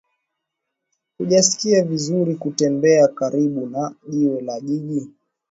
[1.17, 5.09] Hujisikia vizuri kutembea karibu na jiwe la jiji